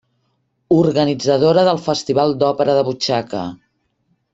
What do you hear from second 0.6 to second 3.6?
Organitzadora del Festival d'Òpera de Butxaca.